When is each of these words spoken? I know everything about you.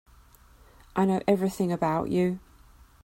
I 0.95 1.05
know 1.05 1.21
everything 1.27 1.71
about 1.71 2.09
you. 2.09 2.39